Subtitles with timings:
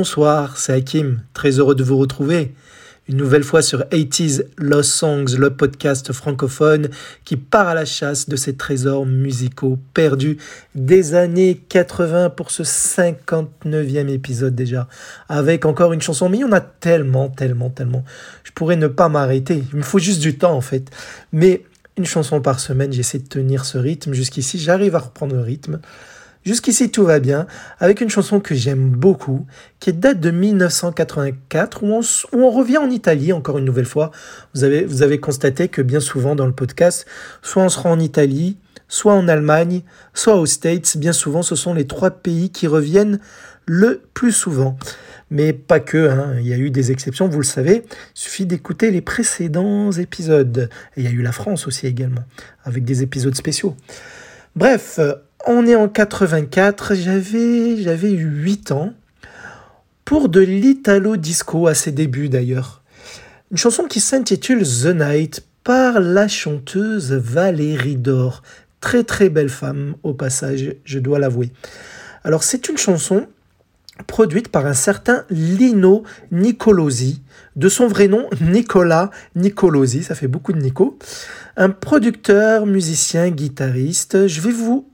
[0.00, 2.54] Bonsoir, c'est Hakim, très heureux de vous retrouver.
[3.06, 6.88] Une nouvelle fois sur 80s Lost Songs, le podcast francophone
[7.26, 10.38] qui part à la chasse de ces trésors musicaux perdus
[10.74, 14.88] des années 80 pour ce 59e épisode déjà.
[15.28, 18.02] Avec encore une chanson, mais il y en a tellement, tellement, tellement.
[18.42, 19.64] Je pourrais ne pas m'arrêter.
[19.70, 20.88] Il me faut juste du temps en fait.
[21.34, 21.62] Mais
[21.98, 24.14] une chanson par semaine, j'essaie de tenir ce rythme.
[24.14, 25.78] Jusqu'ici, j'arrive à reprendre le rythme.
[26.44, 27.46] Jusqu'ici, tout va bien,
[27.80, 29.46] avec une chanson que j'aime beaucoup,
[29.78, 32.00] qui date de 1984, où
[32.32, 34.10] on, revient en Italie, encore une nouvelle fois.
[34.54, 37.06] Vous avez, vous avez constaté que bien souvent dans le podcast,
[37.42, 38.56] soit on se rend en Italie,
[38.88, 39.82] soit en Allemagne,
[40.14, 40.96] soit aux States.
[40.96, 43.20] Bien souvent, ce sont les trois pays qui reviennent
[43.66, 44.78] le plus souvent.
[45.30, 46.36] Mais pas que, hein.
[46.40, 47.84] il y a eu des exceptions, vous le savez.
[47.86, 50.70] Il suffit d'écouter les précédents épisodes.
[50.96, 52.24] Et il y a eu la France aussi également,
[52.64, 53.76] avec des épisodes spéciaux.
[54.56, 54.98] Bref,
[55.46, 58.92] on est en 84, j'avais, j'avais 8 ans,
[60.04, 62.82] pour de l'italo disco à ses débuts d'ailleurs.
[63.50, 68.42] Une chanson qui s'intitule The Night par la chanteuse Valérie Dor.
[68.80, 71.50] Très très belle femme au passage, je dois l'avouer.
[72.24, 73.26] Alors c'est une chanson
[74.06, 77.22] produite par un certain Lino Nicolosi,
[77.56, 80.98] de son vrai nom Nicolas Nicolosi, ça fait beaucoup de Nico,
[81.56, 84.26] un producteur, musicien, guitariste.
[84.26, 84.88] Je vais vous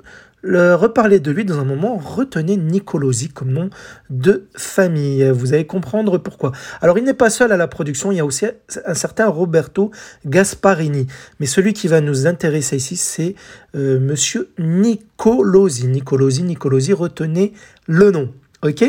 [0.46, 3.70] le reparler de lui dans un moment, retenez Nicolosi comme nom
[4.10, 5.28] de famille.
[5.30, 6.52] Vous allez comprendre pourquoi.
[6.80, 8.46] Alors il n'est pas seul à la production, il y a aussi
[8.86, 9.90] un certain Roberto
[10.24, 11.06] Gasparini.
[11.40, 13.34] Mais celui qui va nous intéresser ici, c'est
[13.74, 15.88] euh, monsieur Nicolosi.
[15.88, 17.52] Nicolosi, Nicolosi, retenez
[17.86, 18.32] le nom.
[18.62, 18.84] Ok?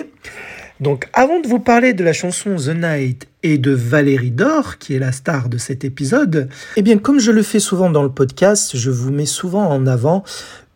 [0.79, 4.93] Donc avant de vous parler de la chanson The Night et de Valérie Dor, qui
[4.93, 8.11] est la star de cet épisode, eh bien comme je le fais souvent dans le
[8.11, 10.23] podcast, je vous mets souvent en avant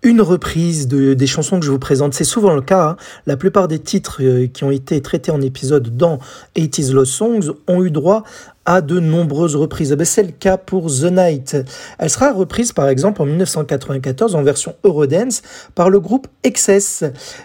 [0.04, 2.14] une reprise de, des chansons que je vous présente.
[2.14, 2.90] C'est souvent le cas.
[2.90, 2.98] Hein.
[3.28, 6.20] La plupart des titres euh, qui ont été traités en épisode dans
[6.56, 8.24] 80s Lost Songs ont eu droit
[8.66, 9.92] à de nombreuses reprises.
[9.92, 11.58] Eh ben, c'est le cas pour The Night.
[11.98, 15.42] Elle sera reprise par exemple en 1994 en version Eurodance
[15.76, 17.04] par le groupe Excess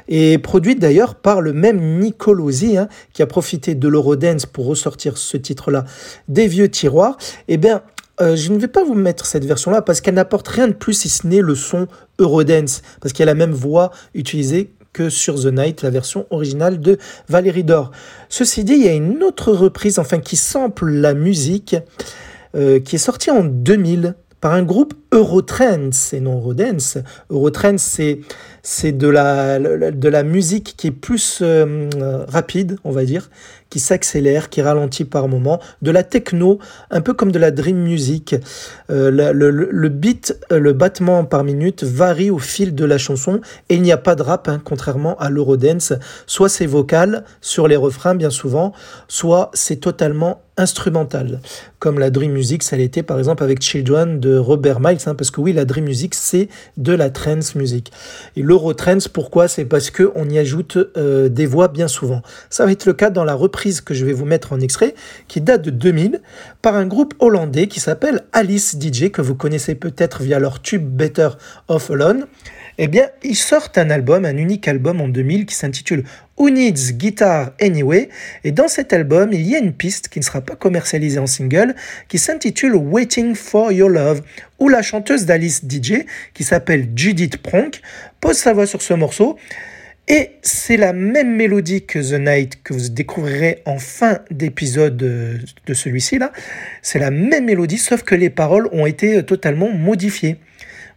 [0.08, 5.16] et produite d'ailleurs par le même Nicolosi hein, qui a profité de l'Eurodance pour ressortir
[5.16, 5.84] ce titre-là
[6.28, 7.16] des vieux tiroirs.
[7.48, 7.82] Eh bien,
[8.20, 10.94] euh, je ne vais pas vous mettre cette version-là parce qu'elle n'apporte rien de plus
[10.94, 11.86] si ce n'est le son
[12.18, 16.26] Eurodance, parce qu'il y a la même voix utilisée que sur The Night, la version
[16.30, 16.96] originale de
[17.28, 17.90] Valérie Dor.
[18.30, 21.76] Ceci dit, il y a une autre reprise, enfin qui sample la musique,
[22.54, 26.96] euh, qui est sortie en 2000 par un groupe Eurotrends et non Eurodance.
[27.28, 28.20] Eurotrends, c'est
[28.68, 31.88] c'est de la, de la musique qui est plus euh,
[32.26, 33.30] rapide, on va dire,
[33.70, 36.58] qui s'accélère, qui ralentit par moment, de la techno,
[36.90, 38.34] un peu comme de la dream music.
[38.90, 43.40] Euh, le, le, beat, euh, le battement par minute varie au fil de la chanson
[43.68, 45.92] et il n'y a pas de rap, hein, contrairement à l'Eurodance.
[46.26, 48.72] Soit c'est vocal sur les refrains, bien souvent,
[49.06, 51.40] soit c'est totalement instrumental,
[51.78, 55.30] comme la dream music, ça l'était par exemple avec Children de Robert Miles, hein, parce
[55.30, 56.48] que oui, la dream music, c'est
[56.78, 57.92] de la trance music.
[58.56, 59.48] l'Eurotrance, pourquoi?
[59.48, 62.22] C'est parce qu'on y ajoute euh, des voix bien souvent.
[62.48, 64.94] Ça va être le cas dans la reprise que je vais vous mettre en extrait,
[65.28, 66.22] qui date de 2000,
[66.62, 70.88] par un groupe hollandais qui s'appelle Alice DJ, que vous connaissez peut-être via leur tube
[70.88, 71.28] Better
[71.68, 72.26] Off Alone
[72.78, 76.04] eh bien, ils sortent un album, un unique album en 2000 qui s'intitule
[76.36, 78.10] Who Needs Guitar Anyway
[78.44, 81.26] Et dans cet album, il y a une piste qui ne sera pas commercialisée en
[81.26, 81.74] single,
[82.08, 84.22] qui s'intitule Waiting for Your Love,
[84.58, 86.04] où la chanteuse d'Alice DJ,
[86.34, 87.80] qui s'appelle Judith Pronk,
[88.20, 89.38] pose sa voix sur ce morceau.
[90.08, 95.74] Et c'est la même mélodie que The Night que vous découvrirez en fin d'épisode de
[95.74, 96.30] celui-ci là.
[96.80, 100.36] C'est la même mélodie, sauf que les paroles ont été totalement modifiées.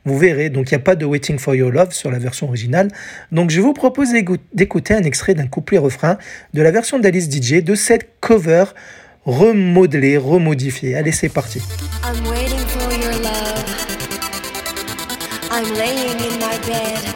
[0.05, 2.47] Vous verrez, donc il n'y a pas de Waiting for Your Love sur la version
[2.47, 2.87] originale.
[3.31, 4.09] Donc je vous propose
[4.53, 6.17] d'écouter un extrait d'un couplet-refrain
[6.53, 8.65] de la version d'Alice DJ de cette cover
[9.25, 10.95] remodelée, remodifiée.
[10.95, 11.61] Allez, c'est parti.
[12.03, 13.65] I'm waiting for your love.
[15.51, 17.08] I'm laying in my bed,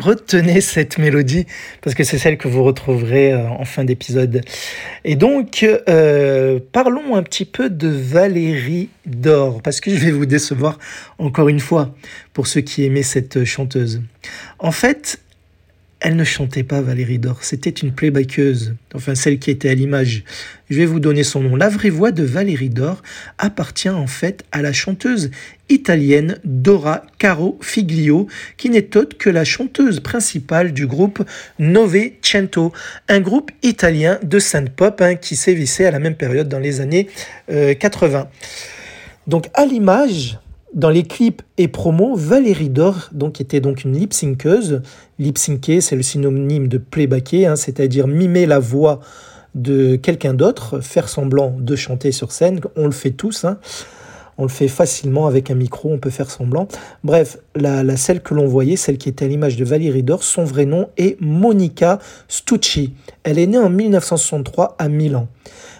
[0.00, 1.46] Retenez cette mélodie
[1.82, 4.42] parce que c'est celle que vous retrouverez euh, en fin d'épisode.
[5.04, 10.26] Et donc, euh, parlons un petit peu de Valérie Dor parce que je vais vous
[10.26, 10.78] décevoir
[11.18, 11.94] encore une fois
[12.32, 14.02] pour ceux qui aimaient cette chanteuse.
[14.58, 15.20] En fait,
[16.00, 20.24] elle ne chantait pas Valérie Dor, c'était une playbackeuse, enfin celle qui était à l'image.
[20.70, 21.56] Je vais vous donner son nom.
[21.56, 23.02] La vraie voix de Valérie Dor
[23.38, 25.30] appartient en fait à la chanteuse
[25.68, 31.22] italienne Dora Caro Figlio, qui n'est autre que la chanteuse principale du groupe
[31.58, 32.72] Novecento,
[33.08, 36.80] un groupe italien de synth pop hein, qui sévissait à la même période dans les
[36.80, 37.08] années
[37.48, 38.18] 80.
[38.20, 38.24] Euh,
[39.26, 40.38] Donc à l'image,
[40.74, 44.82] dans les clips et promos, Valérie Dor, donc, était donc une lip-synceuse.
[45.18, 49.00] Lip-syncer, c'est le synonyme de playbacker, hein, c'est-à-dire mimer la voix
[49.56, 52.60] de quelqu'un d'autre, faire semblant de chanter sur scène.
[52.76, 53.44] On le fait tous.
[53.44, 53.58] Hein.
[54.38, 56.66] On le fait facilement avec un micro, on peut faire semblant.
[57.04, 60.22] Bref, la, la celle que l'on voyait, celle qui était à l'image de Valérie Dor,
[60.22, 62.94] son vrai nom est Monica Stucci.
[63.22, 65.28] Elle est née en 1963 à Milan.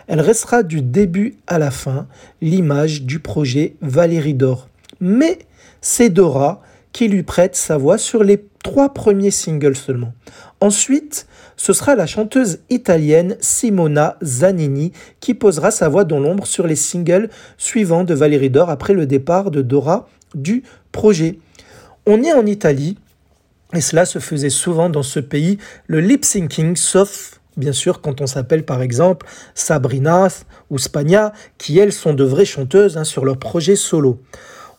[0.09, 2.07] Elle restera du début à la fin
[2.43, 4.69] l'image du projet Valérie Dor
[5.01, 5.39] mais
[5.81, 6.63] c'est Dora
[6.93, 10.13] qui lui prête sa voix sur les trois premiers singles seulement.
[10.61, 11.27] Ensuite,
[11.57, 16.77] ce sera la chanteuse italienne Simona Zanini qui posera sa voix dans l'ombre sur les
[16.77, 20.63] singles suivants de Valérie Dor après le départ de Dora du
[20.93, 21.39] projet.
[22.07, 22.99] On est en Italie,
[23.75, 28.21] et cela se faisait souvent dans ce pays, le lip syncing, sauf bien sûr quand
[28.21, 30.29] on s'appelle par exemple Sabrina
[30.71, 34.21] ou Spagna, qui elles sont de vraies chanteuses hein, sur leur projet solo.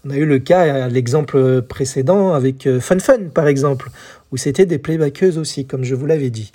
[0.06, 3.89] On a eu le cas, l'exemple précédent avec euh, Fun Fun, par exemple,
[4.31, 6.51] où c'était des playbackeuses aussi, comme je vous l'avais dit.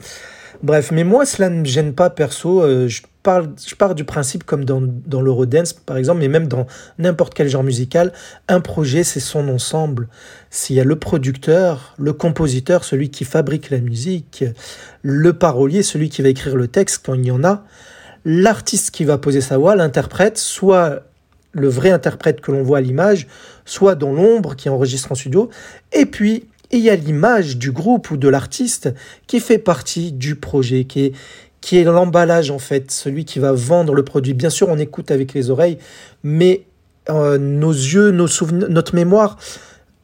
[0.63, 2.63] Bref, mais moi, cela ne me gêne pas perso.
[2.63, 6.49] Euh, je, parle, je pars du principe, comme dans, dans l'Eurodance, par exemple, mais même
[6.49, 6.67] dans
[6.99, 8.13] n'importe quel genre musical,
[8.49, 10.09] un projet, c'est son ensemble.
[10.51, 14.45] S'il y a le producteur, le compositeur, celui qui fabrique la musique,
[15.03, 17.65] le parolier, celui qui va écrire le texte quand il y en a,
[18.25, 21.03] l'artiste qui va poser sa voix, l'interprète, soit
[21.57, 23.27] le vrai interprète que l'on voit à l'image,
[23.65, 25.51] soit dans l'ombre qui enregistre en studio,
[25.93, 28.93] et puis il y a l'image du groupe ou de l'artiste
[29.27, 31.13] qui fait partie du projet, qui
[31.73, 34.35] est, l'emballage en fait, celui qui va vendre le produit.
[34.35, 35.79] Bien sûr, on écoute avec les oreilles,
[36.23, 36.67] mais
[37.09, 39.39] euh, nos yeux, nos notre mémoire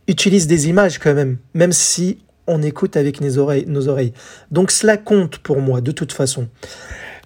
[0.08, 3.20] utilise des images quand même, même si on écoute avec.
[3.20, 4.12] Nos oreilles.
[4.50, 6.49] Donc cela compte pour moi de toute façon.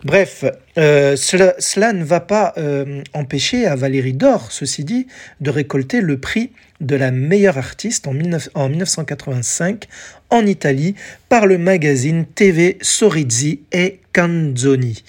[0.04, 0.44] Bref,
[0.78, 5.06] euh, cela, ne va pas euh, empêcher à Valérie Dor, ceci dit,
[5.40, 9.86] de récolter le prix de la meilleure artiste en, 1985
[10.30, 10.94] en Italie
[11.28, 15.02] par le magazine TV Sorizzi et Canzoni.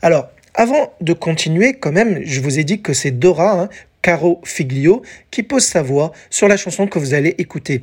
[0.00, 3.68] Alors, avant de continuer, quand même, je vous ai dit que c'est Dora, hein,
[4.02, 7.82] Caro Figlio, qui pose sa voix sur la chanson que vous allez écouter.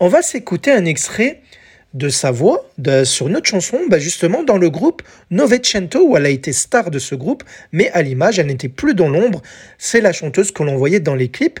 [0.00, 1.40] On va s'écouter un extrait
[1.94, 2.68] de sa voix
[3.04, 6.98] sur notre chanson, bah justement dans le groupe Novecento, où elle a été star de
[6.98, 9.40] ce groupe, mais à l'image, elle n'était plus dans l'ombre.
[9.78, 11.60] C'est la chanteuse que l'on voyait dans les clips.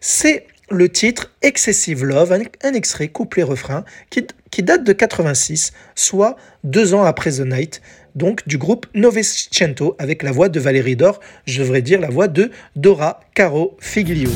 [0.00, 2.32] C'est le titre Excessive Love,
[2.62, 7.82] un, extrait couplet-refrain qui, qui, date de 86, soit deux ans après The Night,
[8.14, 12.28] donc du groupe Novecento, avec la voix de Valérie Dor, je devrais dire la voix
[12.28, 14.30] de Dora Caro Figlio.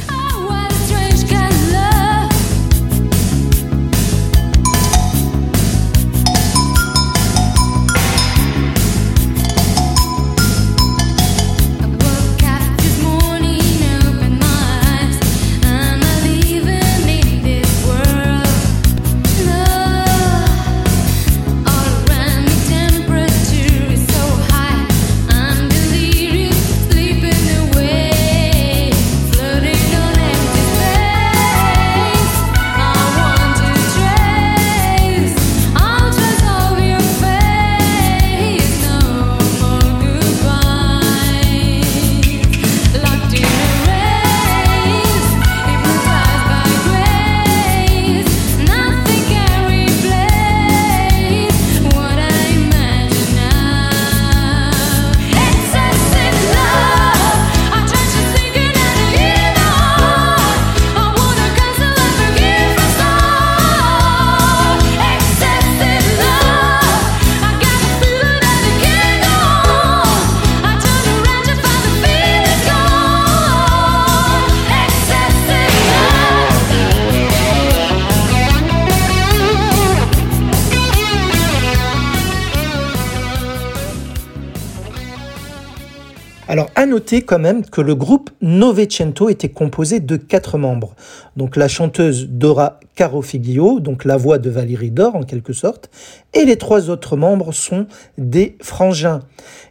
[86.55, 90.95] Alors, à noter quand même que le groupe Novecento était composé de quatre membres.
[91.37, 95.91] Donc, la chanteuse Dora Carofiglio, donc la voix de Valérie Dor en quelque sorte,
[96.33, 99.19] et les trois autres membres sont des frangins.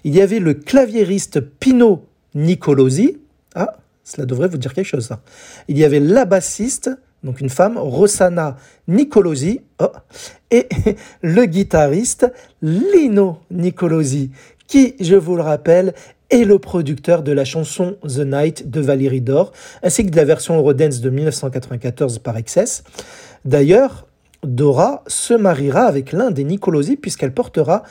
[0.04, 2.04] Il y avait le claviériste Pino
[2.36, 3.18] Nicolosi.
[3.56, 5.22] Ah, cela devrait vous dire quelque chose, ça.
[5.70, 6.90] Il y avait la bassiste,
[7.24, 8.58] donc une femme, Rossana
[8.90, 9.88] Nicolosi, oh,
[10.52, 10.68] et
[11.22, 12.30] le guitariste
[12.62, 14.32] Lino Nicolosi,
[14.68, 15.94] qui, je vous le rappelle,
[16.34, 19.52] est le producteur de la chanson The Night de Valérie Dor,
[19.84, 22.84] ainsi que de la version Eurodance de 1994 par Excess.
[23.46, 24.08] D'ailleurs,
[24.44, 27.84] Dora se mariera avec l'un des Nicolosi puisqu'elle portera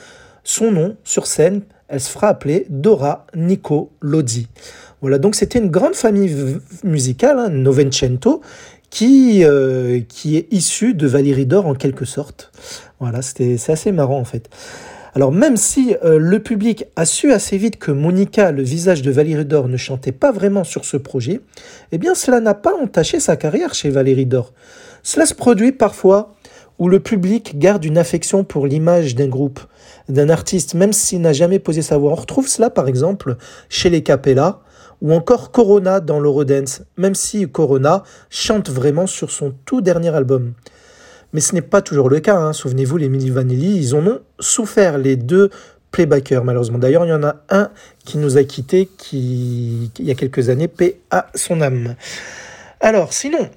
[0.43, 1.61] son nom sur scène.
[1.87, 4.47] Elle se fera appeler Dora Nicolosi.
[5.01, 8.41] Voilà, donc c'était une grande famille musicale, hein, Novecento,
[8.89, 12.51] qui, euh, qui est issue de Valérie Dor en quelque sorte.
[12.99, 14.49] Voilà, c'est assez marrant en fait.
[15.15, 19.11] Alors même si euh, le public a su assez vite que Monica, le visage de
[19.11, 21.41] Valérie Dor, ne chantait pas vraiment sur ce projet,
[21.91, 24.53] eh bien cela n'a pas entaché sa carrière chez Valérie Dor.
[25.03, 26.33] Cela se produit parfois
[26.79, 29.59] où le public garde une affection pour l'image d'un groupe,
[30.09, 32.11] d'un artiste, même s'il n'a jamais posé sa voix.
[32.11, 33.37] On retrouve cela par exemple
[33.69, 34.61] chez les Capella,
[35.03, 40.53] ou encore Corona dans l'Eurodance, même si Corona chante vraiment sur son tout dernier album.
[41.33, 42.37] Mais ce n'est pas toujours le cas.
[42.37, 42.53] Hein.
[42.53, 45.49] Souvenez-vous, les Milli Vanilli, ils en ont souffert, les deux
[45.91, 46.77] playbackers, malheureusement.
[46.77, 47.71] D'ailleurs, il y en a un
[48.05, 51.95] qui nous a quittés qui, il y a quelques années, paix à son âme.
[52.79, 53.49] Alors, sinon,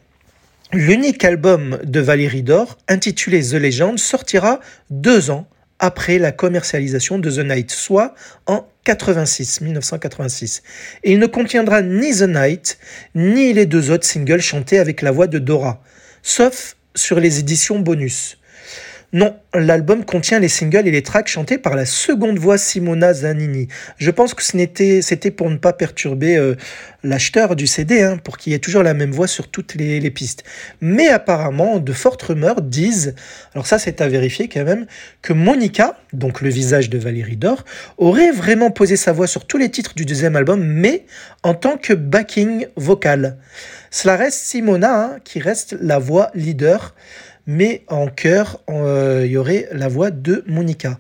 [0.73, 5.47] l'unique album de Valérie Dor, intitulé The Legend, sortira deux ans
[5.79, 8.15] après la commercialisation de The Night, soit
[8.47, 10.63] en 86, 1986.
[11.05, 12.79] Et il ne contiendra ni The Night,
[13.15, 15.83] ni les deux autres singles chantés avec la voix de Dora,
[16.23, 18.39] sauf sur les éditions bonus.
[19.17, 23.67] Non, l'album contient les singles et les tracks chantés par la seconde voix Simona Zanini.
[23.97, 26.55] Je pense que c'était pour ne pas perturber euh,
[27.03, 30.11] l'acheteur du CD, hein, pour qu'il y ait toujours la même voix sur toutes les,
[30.11, 30.45] pistes.
[30.83, 33.15] Mais apparemment, de fortes rumeurs disent,
[33.55, 34.85] alors ça c'est à vérifier quand même,
[35.23, 37.65] que Monica, donc le visage de Valérie Dor,
[37.97, 41.07] aurait vraiment posé sa voix sur tous les titres du deuxième album, mais
[41.43, 43.39] en tant que backing vocal.
[43.91, 46.95] Cela reste Simona, hein, qui reste la voix leader
[47.47, 50.99] mais en chœur, euh, il y aurait la voix de Monica.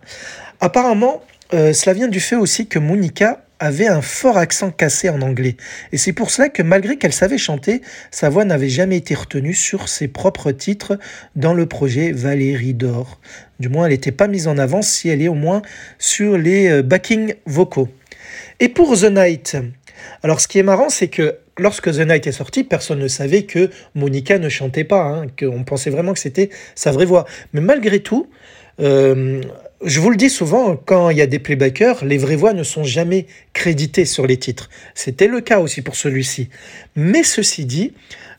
[0.60, 1.22] Apparemment,
[1.54, 5.56] euh, cela vient du fait aussi que Monica avait un fort accent cassé en anglais.
[5.92, 9.54] Et c'est pour cela que malgré qu'elle savait chanter, sa voix n'avait jamais été retenue
[9.54, 10.98] sur ses propres titres
[11.36, 13.18] dans le projet Valérie d'Or.
[13.58, 15.62] Du moins, elle n'était pas mise en avant si elle est au moins
[15.98, 17.88] sur les euh, backing vocaux.
[18.60, 19.56] Et pour The Night,
[20.22, 23.44] alors ce qui est marrant, c'est que lorsque The Night est sorti, personne ne savait
[23.44, 27.26] que Monica ne chantait pas, hein, qu'on pensait vraiment que c'était sa vraie voix.
[27.52, 28.28] Mais malgré tout,
[28.80, 29.40] euh,
[29.84, 32.62] je vous le dis souvent, quand il y a des playbackers, les vraies voix ne
[32.62, 34.70] sont jamais créditées sur les titres.
[34.94, 36.48] C'était le cas aussi pour celui-ci.
[36.94, 37.92] Mais ceci dit,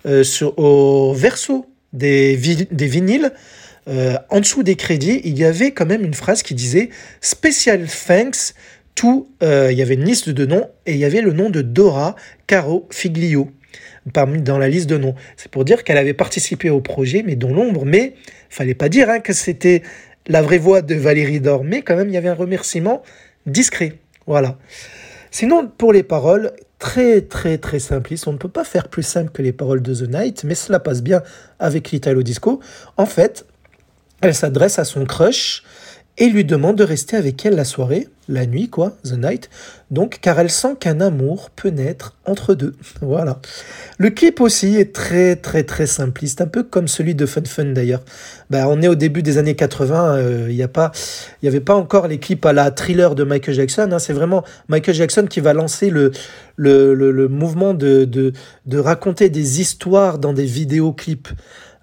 [0.05, 0.23] euh,
[0.57, 3.31] au verso des, vinyles,
[3.87, 6.89] euh, en dessous des crédits, il y avait quand même une phrase qui disait
[7.21, 8.53] Special thanks
[8.97, 11.51] tout, euh, il y avait une liste de noms et il y avait le nom
[11.51, 12.15] de Dora
[12.47, 13.51] Caro Figlio
[14.11, 15.13] dans la liste de noms.
[15.35, 17.85] C'est pour dire qu'elle avait participé au projet, mais dans l'ombre.
[17.85, 18.15] Mais
[18.49, 19.83] fallait pas dire hein, que c'était
[20.25, 23.03] la vraie voix de Valérie Dor, mais quand même il y avait un remerciement
[23.45, 23.99] discret.
[24.25, 24.57] Voilà.
[25.29, 28.27] Sinon, pour les paroles, très très très simpliste.
[28.27, 30.79] On ne peut pas faire plus simple que les paroles de The Night, mais cela
[30.79, 31.21] passe bien
[31.59, 32.61] avec l'Italo Disco.
[32.97, 33.45] En fait,
[34.21, 35.63] elle s'adresse à son crush
[36.17, 39.49] et lui demande de rester avec elle la soirée, la nuit quoi, the night,
[39.91, 42.73] donc car elle sent qu'un amour peut naître entre deux.
[43.01, 43.39] Voilà.
[43.99, 47.65] Le clip aussi est très très très simpliste, un peu comme celui de Fun Fun
[47.65, 48.01] d'ailleurs.
[48.49, 50.91] Ben, on est au début des années 80, il n'y a pas,
[51.41, 53.89] il y avait pas encore les clips à la thriller de Michael Jackson.
[53.91, 53.99] Hein.
[53.99, 56.11] c'est vraiment Michael Jackson qui va lancer le
[56.57, 58.33] le, le, mouvement de, de,
[58.65, 61.29] de raconter des histoires dans des vidéoclips.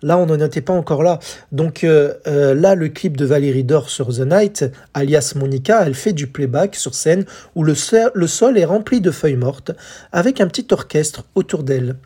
[0.05, 1.19] Là, on n'en était pas encore là.
[1.51, 5.95] Donc euh, euh, là, le clip de Valérie Dor sur The Night, alias Monica, elle
[5.95, 7.75] fait du playback sur scène où le,
[8.15, 9.71] le sol est rempli de feuilles mortes
[10.13, 11.97] avec un petit orchestre autour d'elle.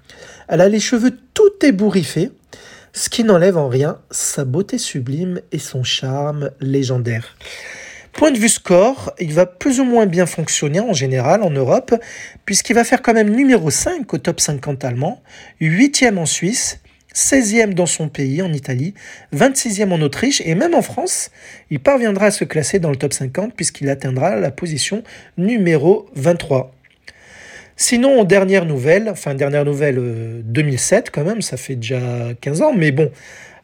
[0.46, 2.30] Elle a les cheveux tout ébouriffés,
[2.92, 7.36] ce qui n'enlève en rien sa beauté sublime et son charme légendaire.
[8.12, 11.92] Point de vue score, il va plus ou moins bien fonctionner en général en Europe,
[12.44, 15.20] puisqu'il va faire quand même numéro 5 au top 50 allemand,
[15.60, 16.78] 8e en Suisse,
[17.14, 18.94] 16e dans son pays, en Italie,
[19.34, 21.30] 26e en Autriche, et même en France,
[21.70, 25.02] il parviendra à se classer dans le top 50 puisqu'il atteindra la position
[25.36, 26.72] numéro 23.
[27.76, 32.00] Sinon, dernière nouvelle, enfin dernière nouvelle 2007 euh, quand même, ça fait déjà
[32.40, 33.10] 15 ans, mais bon,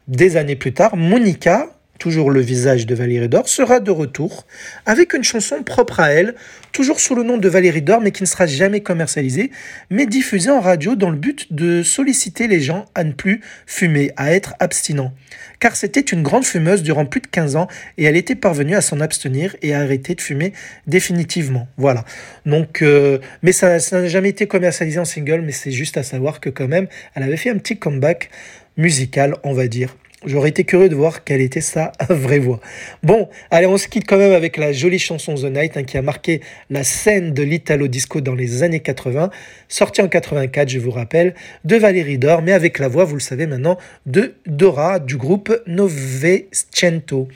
[0.06, 4.46] des années plus tard, Monica toujours le visage de Valérie Dor, sera de retour
[4.86, 6.34] avec une chanson propre à elle,
[6.72, 9.50] toujours sous le nom de Valérie Dor, mais qui ne sera jamais commercialisée,
[9.90, 14.10] mais diffusée en radio dans le but de solliciter les gens à ne plus fumer,
[14.16, 15.12] à être abstinents.
[15.60, 18.80] Car c'était une grande fumeuse durant plus de 15 ans et elle était parvenue à
[18.80, 20.52] s'en abstenir et à arrêter de fumer
[20.86, 21.68] définitivement.
[21.76, 22.04] Voilà.
[22.44, 26.40] Donc, euh, mais ça n'a jamais été commercialisé en single, mais c'est juste à savoir
[26.40, 28.30] que quand même, elle avait fait un petit comeback
[28.76, 29.96] musical, on va dire.
[30.26, 32.60] J'aurais été curieux de voir quelle était sa vraie voix.
[33.02, 35.98] Bon, allez, on se quitte quand même avec la jolie chanson The Night hein, qui
[35.98, 36.40] a marqué
[36.70, 39.30] la scène de l'Italo Disco dans les années 80,
[39.68, 43.20] sortie en 84, je vous rappelle, de Valérie Dor, mais avec la voix, vous le
[43.20, 43.76] savez maintenant,
[44.06, 47.28] de Dora du groupe Novecento.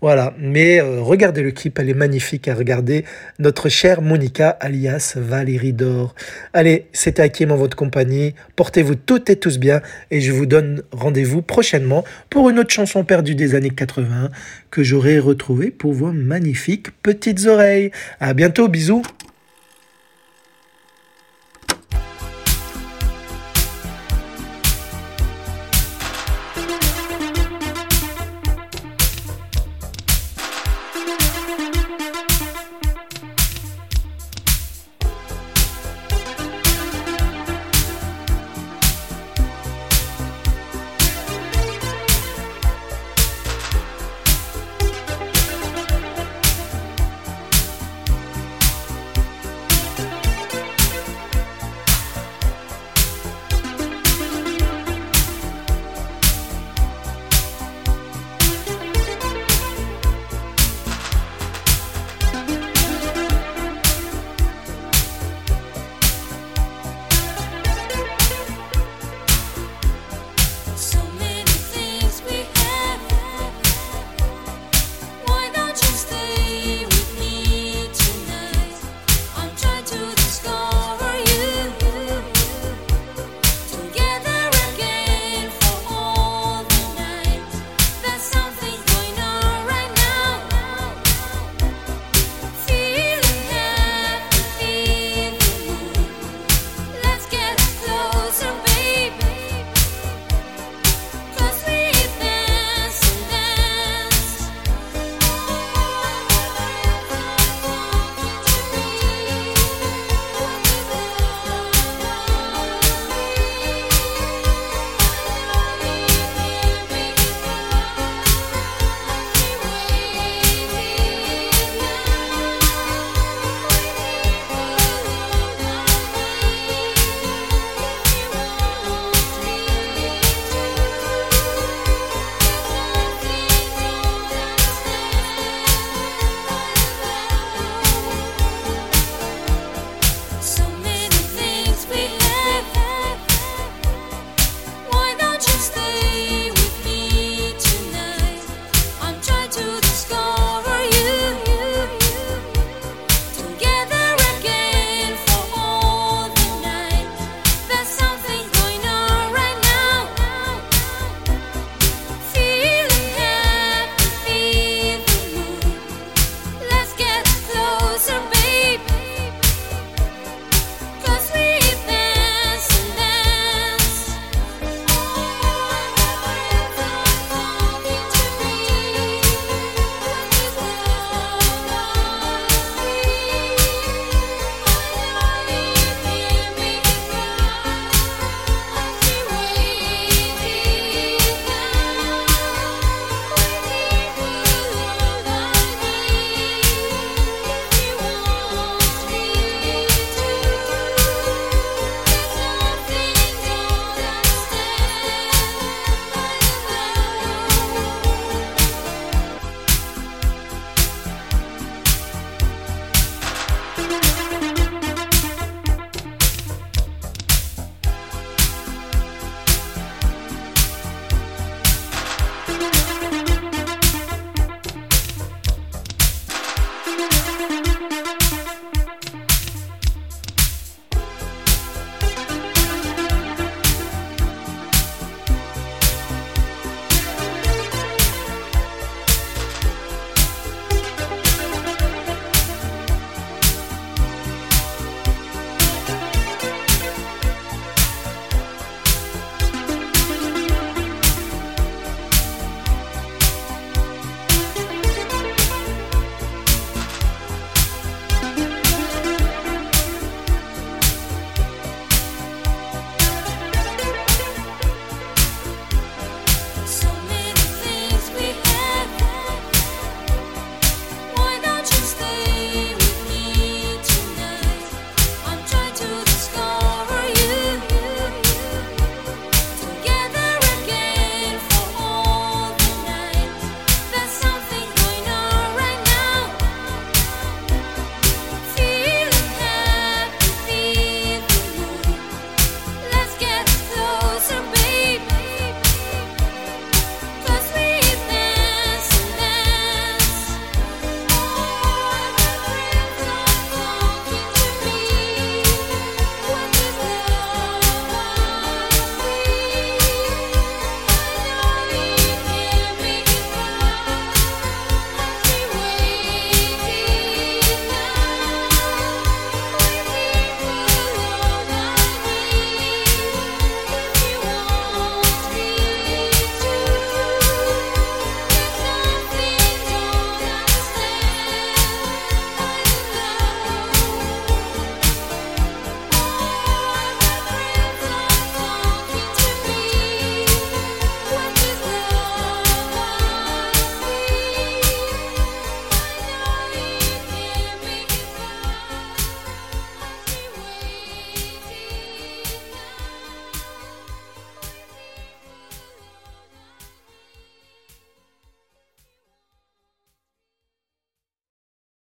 [0.00, 3.04] Voilà, mais euh, regardez le clip, elle est magnifique à regarder.
[3.40, 6.14] Notre chère Monica, alias Valérie d'Or.
[6.52, 8.34] Allez, c'était Hakim en votre compagnie.
[8.54, 9.80] Portez-vous toutes et tous bien
[10.12, 14.30] et je vous donne rendez-vous prochainement pour une autre chanson perdue des années 80
[14.70, 17.90] que j'aurai retrouvée pour vos magnifiques petites oreilles.
[18.20, 19.02] À bientôt, bisous.